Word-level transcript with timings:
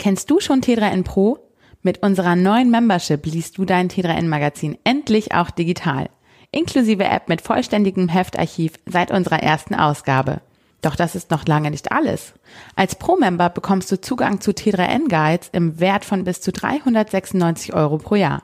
Kennst 0.00 0.30
du 0.30 0.40
schon 0.40 0.62
T3N 0.62 1.04
Pro? 1.04 1.50
Mit 1.82 2.02
unserer 2.02 2.34
neuen 2.34 2.70
Membership 2.70 3.26
liest 3.26 3.58
du 3.58 3.66
dein 3.66 3.90
T3N 3.90 4.28
Magazin 4.28 4.78
endlich 4.82 5.34
auch 5.34 5.50
digital. 5.50 6.08
Inklusive 6.52 7.04
App 7.04 7.28
mit 7.28 7.42
vollständigem 7.42 8.08
Heftarchiv 8.08 8.72
seit 8.86 9.10
unserer 9.10 9.42
ersten 9.42 9.74
Ausgabe. 9.74 10.40
Doch 10.80 10.96
das 10.96 11.14
ist 11.14 11.30
noch 11.30 11.44
lange 11.44 11.70
nicht 11.70 11.92
alles. 11.92 12.32
Als 12.76 12.94
Pro-Member 12.94 13.50
bekommst 13.50 13.92
du 13.92 14.00
Zugang 14.00 14.40
zu 14.40 14.52
T3N 14.52 15.10
Guides 15.10 15.50
im 15.52 15.78
Wert 15.80 16.06
von 16.06 16.24
bis 16.24 16.40
zu 16.40 16.50
396 16.50 17.74
Euro 17.74 17.98
pro 17.98 18.14
Jahr. 18.14 18.42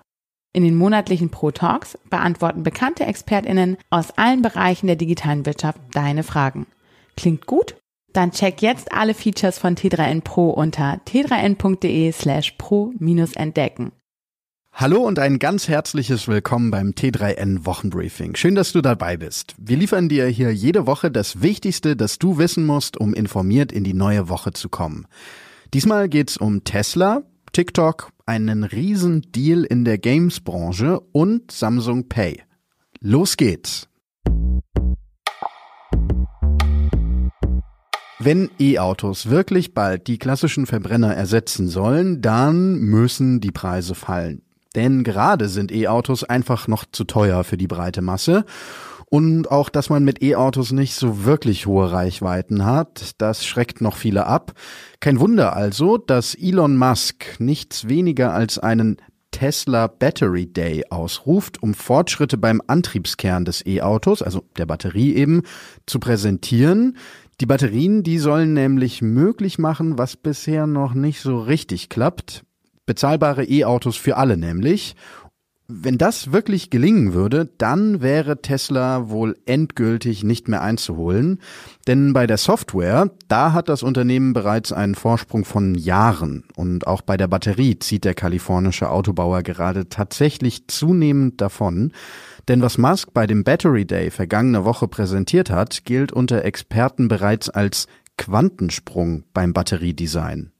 In 0.52 0.62
den 0.62 0.76
monatlichen 0.76 1.30
Pro 1.30 1.52
Talks 1.52 1.96
beantworten 2.10 2.64
bekannte 2.64 3.06
ExpertInnen 3.06 3.78
aus 3.88 4.10
allen 4.18 4.42
Bereichen 4.42 4.88
der 4.88 4.96
digitalen 4.96 5.46
Wirtschaft 5.46 5.80
deine 5.94 6.22
Fragen. 6.22 6.66
Klingt 7.16 7.46
gut? 7.46 7.76
Dann 8.16 8.30
check 8.30 8.62
jetzt 8.62 8.92
alle 8.92 9.12
Features 9.12 9.58
von 9.58 9.76
T3N 9.76 10.22
Pro 10.22 10.48
unter 10.48 11.02
t3n.de 11.06 12.12
slash 12.12 12.52
pro-entdecken. 12.56 13.92
Hallo 14.72 15.02
und 15.02 15.18
ein 15.18 15.38
ganz 15.38 15.68
herzliches 15.68 16.26
Willkommen 16.26 16.70
beim 16.70 16.92
T3N 16.92 17.66
Wochenbriefing. 17.66 18.34
Schön, 18.34 18.54
dass 18.54 18.72
du 18.72 18.80
dabei 18.80 19.18
bist. 19.18 19.54
Wir 19.58 19.76
liefern 19.76 20.08
dir 20.08 20.28
hier 20.28 20.50
jede 20.50 20.86
Woche 20.86 21.10
das 21.10 21.42
Wichtigste, 21.42 21.94
das 21.94 22.18
du 22.18 22.38
wissen 22.38 22.64
musst, 22.64 22.96
um 22.96 23.12
informiert 23.12 23.70
in 23.70 23.84
die 23.84 23.92
neue 23.92 24.30
Woche 24.30 24.54
zu 24.54 24.70
kommen. 24.70 25.06
Diesmal 25.74 26.08
geht's 26.08 26.38
um 26.38 26.64
Tesla, 26.64 27.22
TikTok, 27.52 28.12
einen 28.24 28.64
riesen 28.64 29.30
Deal 29.30 29.62
in 29.62 29.84
der 29.84 29.98
Games-Branche 29.98 31.00
und 31.12 31.50
Samsung 31.50 32.08
Pay. 32.08 32.42
Los 33.00 33.36
geht's! 33.36 33.90
Wenn 38.26 38.50
E-Autos 38.58 39.30
wirklich 39.30 39.72
bald 39.72 40.08
die 40.08 40.18
klassischen 40.18 40.66
Verbrenner 40.66 41.14
ersetzen 41.14 41.68
sollen, 41.68 42.22
dann 42.22 42.80
müssen 42.80 43.40
die 43.40 43.52
Preise 43.52 43.94
fallen. 43.94 44.42
Denn 44.74 45.04
gerade 45.04 45.48
sind 45.48 45.70
E-Autos 45.70 46.24
einfach 46.24 46.66
noch 46.66 46.86
zu 46.90 47.04
teuer 47.04 47.44
für 47.44 47.56
die 47.56 47.68
breite 47.68 48.02
Masse. 48.02 48.44
Und 49.08 49.52
auch, 49.52 49.68
dass 49.68 49.90
man 49.90 50.02
mit 50.02 50.24
E-Autos 50.24 50.72
nicht 50.72 50.96
so 50.96 51.24
wirklich 51.24 51.66
hohe 51.66 51.92
Reichweiten 51.92 52.64
hat, 52.64 53.12
das 53.18 53.46
schreckt 53.46 53.80
noch 53.80 53.96
viele 53.96 54.26
ab. 54.26 54.54
Kein 54.98 55.20
Wunder 55.20 55.54
also, 55.54 55.96
dass 55.96 56.34
Elon 56.34 56.76
Musk 56.76 57.38
nichts 57.38 57.86
weniger 57.86 58.34
als 58.34 58.58
einen 58.58 58.96
Tesla 59.30 59.86
Battery 59.86 60.46
Day 60.46 60.82
ausruft, 60.88 61.62
um 61.62 61.74
Fortschritte 61.74 62.38
beim 62.38 62.62
Antriebskern 62.66 63.44
des 63.44 63.64
E-Autos, 63.66 64.22
also 64.22 64.42
der 64.56 64.64
Batterie 64.64 65.14
eben, 65.14 65.42
zu 65.84 66.00
präsentieren. 66.00 66.96
Die 67.40 67.46
Batterien, 67.46 68.02
die 68.02 68.18
sollen 68.18 68.54
nämlich 68.54 69.02
möglich 69.02 69.58
machen, 69.58 69.98
was 69.98 70.16
bisher 70.16 70.66
noch 70.66 70.94
nicht 70.94 71.20
so 71.20 71.38
richtig 71.38 71.90
klappt. 71.90 72.44
Bezahlbare 72.86 73.44
E-Autos 73.44 73.96
für 73.96 74.16
alle 74.16 74.38
nämlich. 74.38 74.96
Wenn 75.68 75.98
das 75.98 76.30
wirklich 76.30 76.70
gelingen 76.70 77.12
würde, 77.12 77.48
dann 77.58 78.00
wäre 78.00 78.40
Tesla 78.40 79.08
wohl 79.08 79.36
endgültig 79.46 80.22
nicht 80.22 80.46
mehr 80.46 80.62
einzuholen. 80.62 81.40
Denn 81.88 82.12
bei 82.12 82.28
der 82.28 82.36
Software, 82.36 83.10
da 83.26 83.52
hat 83.52 83.68
das 83.68 83.82
Unternehmen 83.82 84.32
bereits 84.32 84.72
einen 84.72 84.94
Vorsprung 84.94 85.44
von 85.44 85.74
Jahren. 85.74 86.44
Und 86.54 86.86
auch 86.86 87.02
bei 87.02 87.16
der 87.16 87.26
Batterie 87.26 87.80
zieht 87.80 88.04
der 88.04 88.14
kalifornische 88.14 88.90
Autobauer 88.90 89.42
gerade 89.42 89.88
tatsächlich 89.88 90.68
zunehmend 90.68 91.40
davon. 91.40 91.90
Denn 92.46 92.62
was 92.62 92.78
Musk 92.78 93.12
bei 93.12 93.26
dem 93.26 93.42
Battery 93.42 93.84
Day 93.84 94.12
vergangene 94.12 94.64
Woche 94.64 94.86
präsentiert 94.86 95.50
hat, 95.50 95.84
gilt 95.84 96.12
unter 96.12 96.44
Experten 96.44 97.08
bereits 97.08 97.50
als 97.50 97.88
Quantensprung 98.16 99.24
beim 99.34 99.52
Batteriedesign. 99.52 100.52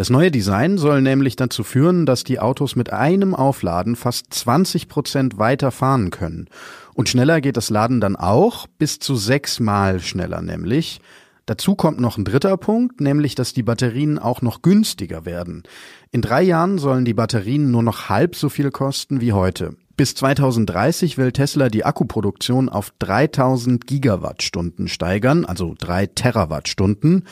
Das 0.00 0.08
neue 0.08 0.30
Design 0.30 0.78
soll 0.78 1.02
nämlich 1.02 1.36
dazu 1.36 1.62
führen, 1.62 2.06
dass 2.06 2.24
die 2.24 2.40
Autos 2.40 2.74
mit 2.74 2.90
einem 2.90 3.34
Aufladen 3.34 3.96
fast 3.96 4.32
20 4.32 4.88
Prozent 4.88 5.36
weiter 5.36 5.70
fahren 5.70 6.08
können. 6.08 6.48
Und 6.94 7.10
schneller 7.10 7.42
geht 7.42 7.58
das 7.58 7.68
Laden 7.68 8.00
dann 8.00 8.16
auch, 8.16 8.66
bis 8.78 8.98
zu 8.98 9.14
sechsmal 9.14 10.00
schneller 10.00 10.40
nämlich. 10.40 11.02
Dazu 11.44 11.74
kommt 11.74 12.00
noch 12.00 12.16
ein 12.16 12.24
dritter 12.24 12.56
Punkt, 12.56 13.02
nämlich 13.02 13.34
dass 13.34 13.52
die 13.52 13.62
Batterien 13.62 14.18
auch 14.18 14.40
noch 14.40 14.62
günstiger 14.62 15.26
werden. 15.26 15.64
In 16.12 16.22
drei 16.22 16.44
Jahren 16.44 16.78
sollen 16.78 17.04
die 17.04 17.12
Batterien 17.12 17.70
nur 17.70 17.82
noch 17.82 18.08
halb 18.08 18.36
so 18.36 18.48
viel 18.48 18.70
kosten 18.70 19.20
wie 19.20 19.34
heute. 19.34 19.76
Bis 19.98 20.14
2030 20.14 21.18
will 21.18 21.30
Tesla 21.30 21.68
die 21.68 21.84
Akkuproduktion 21.84 22.70
auf 22.70 22.94
3000 23.00 23.86
Gigawattstunden 23.86 24.88
steigern, 24.88 25.44
also 25.44 25.74
drei 25.78 26.06
Terawattstunden. 26.06 27.26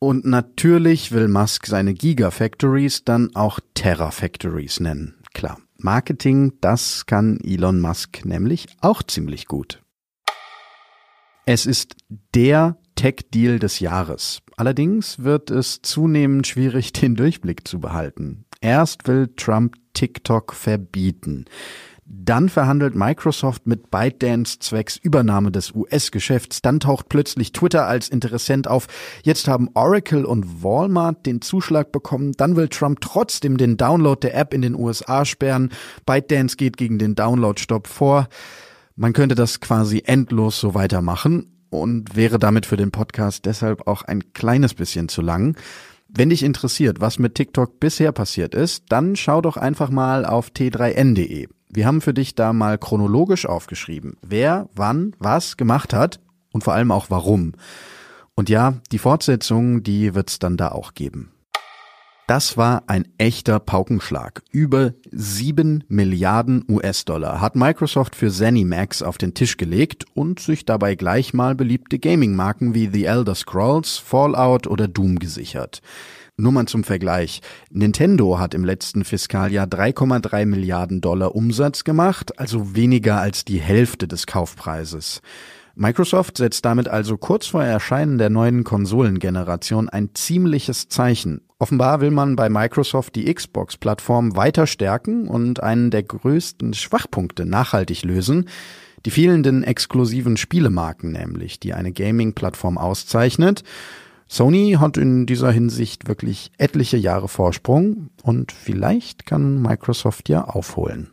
Und 0.00 0.24
natürlich 0.24 1.10
will 1.10 1.26
Musk 1.28 1.66
seine 1.66 1.92
Gigafactories 1.92 3.04
dann 3.04 3.34
auch 3.34 3.58
Terrafactories 3.74 4.78
nennen. 4.80 5.16
Klar, 5.34 5.58
Marketing, 5.76 6.52
das 6.60 7.06
kann 7.06 7.38
Elon 7.42 7.80
Musk 7.80 8.24
nämlich 8.24 8.66
auch 8.80 9.02
ziemlich 9.02 9.46
gut. 9.46 9.82
Es 11.46 11.66
ist 11.66 11.96
der 12.34 12.76
Tech-Deal 12.94 13.58
des 13.58 13.80
Jahres. 13.80 14.42
Allerdings 14.56 15.20
wird 15.20 15.50
es 15.50 15.82
zunehmend 15.82 16.46
schwierig, 16.46 16.92
den 17.00 17.16
Durchblick 17.16 17.66
zu 17.66 17.80
behalten. 17.80 18.44
Erst 18.60 19.08
will 19.08 19.28
Trump 19.36 19.76
TikTok 19.94 20.52
verbieten. 20.52 21.46
Dann 22.10 22.48
verhandelt 22.48 22.94
Microsoft 22.94 23.66
mit 23.66 23.90
ByteDance 23.90 24.60
zwecks 24.60 24.96
Übernahme 24.96 25.52
des 25.52 25.74
US-Geschäfts. 25.74 26.62
Dann 26.62 26.80
taucht 26.80 27.10
plötzlich 27.10 27.52
Twitter 27.52 27.86
als 27.86 28.08
Interessent 28.08 28.66
auf. 28.66 28.86
Jetzt 29.22 29.46
haben 29.46 29.68
Oracle 29.74 30.24
und 30.24 30.62
Walmart 30.64 31.26
den 31.26 31.42
Zuschlag 31.42 31.92
bekommen. 31.92 32.32
Dann 32.32 32.56
will 32.56 32.68
Trump 32.68 33.02
trotzdem 33.02 33.58
den 33.58 33.76
Download 33.76 34.18
der 34.18 34.34
App 34.34 34.54
in 34.54 34.62
den 34.62 34.74
USA 34.74 35.26
sperren. 35.26 35.68
ByteDance 36.06 36.56
geht 36.56 36.78
gegen 36.78 36.98
den 36.98 37.14
Download-Stopp 37.14 37.86
vor. 37.86 38.28
Man 38.96 39.12
könnte 39.12 39.34
das 39.34 39.60
quasi 39.60 40.02
endlos 40.06 40.58
so 40.58 40.74
weitermachen 40.74 41.58
und 41.68 42.16
wäre 42.16 42.38
damit 42.38 42.64
für 42.64 42.78
den 42.78 42.90
Podcast 42.90 43.44
deshalb 43.44 43.86
auch 43.86 44.00
ein 44.00 44.32
kleines 44.32 44.72
bisschen 44.72 45.10
zu 45.10 45.20
lang. 45.20 45.58
Wenn 46.08 46.30
dich 46.30 46.42
interessiert, 46.42 47.02
was 47.02 47.18
mit 47.18 47.34
TikTok 47.34 47.80
bisher 47.80 48.12
passiert 48.12 48.54
ist, 48.54 48.84
dann 48.88 49.14
schau 49.14 49.42
doch 49.42 49.58
einfach 49.58 49.90
mal 49.90 50.24
auf 50.24 50.48
t3n.de. 50.48 51.48
Wir 51.70 51.86
haben 51.86 52.00
für 52.00 52.14
dich 52.14 52.34
da 52.34 52.52
mal 52.52 52.78
chronologisch 52.78 53.46
aufgeschrieben, 53.46 54.16
wer, 54.22 54.68
wann, 54.74 55.14
was 55.18 55.56
gemacht 55.56 55.92
hat 55.92 56.20
und 56.52 56.64
vor 56.64 56.74
allem 56.74 56.90
auch 56.90 57.10
warum. 57.10 57.52
Und 58.34 58.48
ja, 58.48 58.74
die 58.92 58.98
Fortsetzung, 58.98 59.82
die 59.82 60.14
wird's 60.14 60.38
dann 60.38 60.56
da 60.56 60.68
auch 60.68 60.94
geben. 60.94 61.32
Das 62.28 62.58
war 62.58 62.84
ein 62.88 63.08
echter 63.16 63.58
Paukenschlag. 63.58 64.42
Über 64.50 64.92
sieben 65.10 65.82
Milliarden 65.88 66.62
US-Dollar 66.68 67.40
hat 67.40 67.56
Microsoft 67.56 68.14
für 68.14 68.30
ZeniMax 68.30 69.02
auf 69.02 69.16
den 69.16 69.32
Tisch 69.32 69.56
gelegt 69.56 70.04
und 70.14 70.38
sich 70.38 70.66
dabei 70.66 70.94
gleich 70.94 71.32
mal 71.32 71.54
beliebte 71.54 71.98
Gaming-Marken 71.98 72.74
wie 72.74 72.90
The 72.92 73.06
Elder 73.06 73.34
Scrolls, 73.34 73.96
Fallout 73.96 74.66
oder 74.66 74.88
Doom 74.88 75.18
gesichert. 75.18 75.80
Nur 76.40 76.52
mal 76.52 76.66
zum 76.66 76.84
Vergleich. 76.84 77.40
Nintendo 77.68 78.38
hat 78.38 78.54
im 78.54 78.64
letzten 78.64 79.02
Fiskaljahr 79.02 79.66
3,3 79.66 80.46
Milliarden 80.46 81.00
Dollar 81.00 81.34
Umsatz 81.34 81.82
gemacht, 81.82 82.38
also 82.38 82.76
weniger 82.76 83.20
als 83.20 83.44
die 83.44 83.58
Hälfte 83.58 84.06
des 84.06 84.28
Kaufpreises. 84.28 85.20
Microsoft 85.74 86.36
setzt 86.36 86.64
damit 86.64 86.86
also 86.86 87.16
kurz 87.16 87.48
vor 87.48 87.64
Erscheinen 87.64 88.18
der 88.18 88.30
neuen 88.30 88.62
Konsolengeneration 88.62 89.88
ein 89.88 90.10
ziemliches 90.14 90.88
Zeichen. 90.88 91.40
Offenbar 91.58 92.00
will 92.00 92.12
man 92.12 92.36
bei 92.36 92.48
Microsoft 92.48 93.16
die 93.16 93.34
Xbox-Plattform 93.34 94.36
weiter 94.36 94.68
stärken 94.68 95.26
und 95.26 95.60
einen 95.60 95.90
der 95.90 96.04
größten 96.04 96.72
Schwachpunkte 96.72 97.46
nachhaltig 97.46 98.04
lösen, 98.04 98.48
die 99.06 99.10
fehlenden 99.10 99.64
exklusiven 99.64 100.36
Spielemarken 100.36 101.10
nämlich, 101.10 101.58
die 101.58 101.74
eine 101.74 101.90
Gaming-Plattform 101.90 102.78
auszeichnet. 102.78 103.64
Sony 104.28 104.76
hat 104.78 104.98
in 104.98 105.24
dieser 105.24 105.50
Hinsicht 105.50 106.06
wirklich 106.06 106.52
etliche 106.58 106.98
Jahre 106.98 107.28
Vorsprung 107.28 108.10
und 108.22 108.52
vielleicht 108.52 109.24
kann 109.24 109.60
Microsoft 109.60 110.28
ja 110.28 110.44
aufholen. 110.44 111.10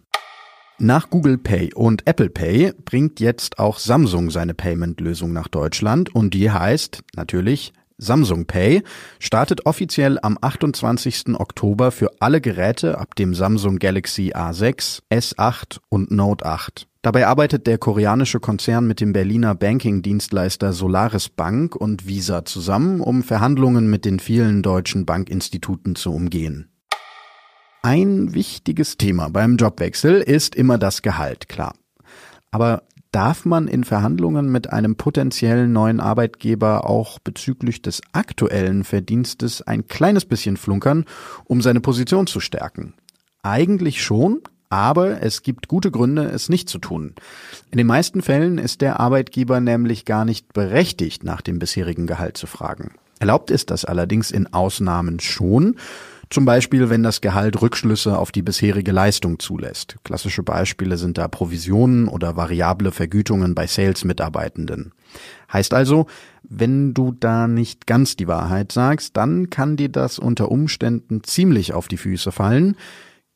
Nach 0.78 1.10
Google 1.10 1.38
Pay 1.38 1.74
und 1.74 2.06
Apple 2.06 2.30
Pay 2.30 2.74
bringt 2.84 3.22
jetzt 3.22 3.60
auch 3.60 3.80
Samsung 3.80 4.30
seine 4.30 4.54
Payment-Lösung 4.54 5.32
nach 5.32 5.48
Deutschland 5.48 6.14
und 6.14 6.34
die 6.34 6.52
heißt 6.52 7.02
natürlich 7.16 7.72
Samsung 7.98 8.46
Pay, 8.46 8.84
startet 9.20 9.66
offiziell 9.66 10.20
am 10.22 10.38
28. 10.40 11.40
Oktober 11.40 11.92
für 11.92 12.12
alle 12.20 12.42
Geräte 12.42 12.98
ab 12.98 13.16
dem 13.16 13.34
Samsung 13.34 13.80
Galaxy 13.80 14.34
A6, 14.34 15.02
S8 15.10 15.80
und 15.90 16.12
Note 16.12 16.46
8. 16.46 16.88
Dabei 17.02 17.28
arbeitet 17.28 17.68
der 17.68 17.78
koreanische 17.78 18.40
Konzern 18.40 18.88
mit 18.88 19.00
dem 19.00 19.14
Berliner 19.14 19.54
Banking-Dienstleister 19.54 20.74
Solaris 20.74 21.30
Bank 21.30 21.76
und 21.76 22.08
Visa 22.08 22.46
zusammen, 22.46 23.00
um 23.00 23.22
Verhandlungen 23.22 23.90
mit 23.90 24.06
den 24.06 24.20
vielen 24.20 24.64
deutschen 24.64 25.06
Bankinstituten 25.06 25.96
zu 25.96 26.12
umgehen. 26.12 26.72
Ein 27.84 28.34
wichtiges 28.34 28.98
Thema 28.98 29.30
beim 29.30 29.58
Jobwechsel 29.58 30.16
ist 30.16 30.56
immer 30.56 30.80
das 30.80 31.04
Gehalt, 31.04 31.48
klar. 31.48 31.76
Aber 32.50 32.82
darf 33.16 33.46
man 33.46 33.70
in 33.70 33.86
Verhandlungen 33.86 34.52
mit 34.52 34.74
einem 34.74 34.98
potenziellen 34.98 35.72
neuen 35.72 36.02
Arbeitgeber 36.02 36.90
auch 36.90 37.18
bezüglich 37.20 37.82
des 37.82 38.02
aktuellen 38.12 38.84
Verdienstes 38.84 39.62
ein 39.62 39.88
kleines 39.88 40.26
bisschen 40.26 40.58
flunkern, 40.58 41.06
um 41.46 41.62
seine 41.62 41.80
Position 41.80 42.28
zu 42.28 42.42
stärken. 42.42 42.94
Eigentlich 43.42 44.04
schon, 44.04 44.42
aber 44.68 45.22
es 45.22 45.44
gibt 45.44 45.70
gute 45.70 45.92
Gründe, 45.92 46.26
es 46.26 46.50
nicht 46.50 46.68
zu 46.68 46.78
tun. 46.78 47.16
In 47.72 47.78
den 47.78 47.88
meisten 47.88 48.22
Fällen 48.22 48.58
ist 48.58 48.82
der 48.82 49.00
Arbeitgeber 49.00 49.62
nämlich 49.62 50.04
gar 50.04 50.26
nicht 50.26 50.52
berechtigt, 50.52 51.24
nach 51.24 51.40
dem 51.40 51.58
bisherigen 51.58 52.08
Gehalt 52.08 52.36
zu 52.36 52.48
fragen. 52.48 52.96
Erlaubt 53.20 53.50
ist 53.50 53.72
das 53.72 53.86
allerdings 53.86 54.30
in 54.30 54.52
Ausnahmen 54.52 55.22
schon, 55.22 55.78
zum 56.36 56.44
Beispiel, 56.44 56.90
wenn 56.90 57.02
das 57.02 57.22
Gehalt 57.22 57.62
Rückschlüsse 57.62 58.20
auf 58.20 58.34
die 58.34 58.42
bisherige 58.42 58.92
Leistung 58.92 59.40
zulässt. 59.40 59.96
Klassische 60.04 60.44
Beispiele 60.44 60.98
sind 60.98 61.18
da 61.18 61.30
Provisionen 61.30 62.10
oder 62.10 62.36
variable 62.36 62.92
Vergütungen 62.92 63.56
bei 63.56 63.68
Sales-Mitarbeitenden. 63.68 64.92
Heißt 65.54 65.74
also, 65.74 66.08
wenn 66.44 66.94
du 66.94 67.14
da 67.14 67.48
nicht 67.48 67.88
ganz 67.88 68.18
die 68.18 68.28
Wahrheit 68.28 68.74
sagst, 68.74 69.16
dann 69.16 69.50
kann 69.50 69.78
dir 69.78 69.88
das 69.88 70.20
unter 70.20 70.52
Umständen 70.52 71.24
ziemlich 71.24 71.72
auf 71.72 71.88
die 71.88 71.96
Füße 71.96 72.34
fallen. 72.34 72.76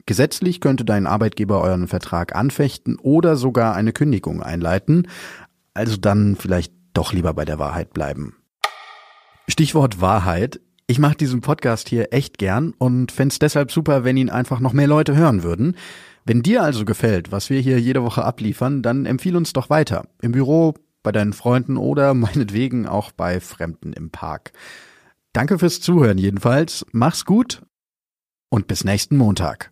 Gesetzlich 0.05 0.59
könnte 0.59 0.83
dein 0.83 1.07
Arbeitgeber 1.07 1.61
euren 1.61 1.87
Vertrag 1.87 2.35
anfechten 2.35 2.99
oder 2.99 3.37
sogar 3.37 3.75
eine 3.75 3.93
Kündigung 3.93 4.43
einleiten. 4.43 5.07
Also 5.73 5.95
dann 5.95 6.35
vielleicht 6.35 6.73
doch 6.93 7.13
lieber 7.13 7.33
bei 7.33 7.45
der 7.45 7.59
Wahrheit 7.59 7.93
bleiben. 7.93 8.35
Stichwort 9.47 10.01
Wahrheit. 10.01 10.59
Ich 10.89 10.97
mache 10.97 11.17
diesen 11.17 11.41
Podcast 11.41 11.87
hier 11.87 12.13
echt 12.13 12.39
gern 12.39 12.73
und 12.79 13.11
fände 13.11 13.35
deshalb 13.39 13.71
super, 13.71 14.03
wenn 14.03 14.17
ihn 14.17 14.31
einfach 14.31 14.59
noch 14.59 14.73
mehr 14.73 14.87
Leute 14.87 15.15
hören 15.15 15.43
würden. 15.43 15.75
Wenn 16.25 16.41
dir 16.41 16.63
also 16.63 16.83
gefällt, 16.83 17.31
was 17.31 17.51
wir 17.51 17.61
hier 17.61 17.79
jede 17.79 18.01
Woche 18.01 18.25
abliefern, 18.25 18.81
dann 18.81 19.05
empfiehl 19.05 19.35
uns 19.35 19.53
doch 19.53 19.69
weiter. 19.69 20.07
Im 20.19 20.31
Büro, 20.31 20.73
bei 21.03 21.11
deinen 21.11 21.33
Freunden 21.33 21.77
oder 21.77 22.13
meinetwegen 22.15 22.87
auch 22.87 23.11
bei 23.11 23.39
Fremden 23.39 23.93
im 23.93 24.09
Park. 24.09 24.51
Danke 25.31 25.59
fürs 25.59 25.79
Zuhören 25.79 26.17
jedenfalls. 26.17 26.83
Mach's 26.91 27.23
gut 27.23 27.61
und 28.49 28.65
bis 28.65 28.83
nächsten 28.83 29.15
Montag. 29.15 29.71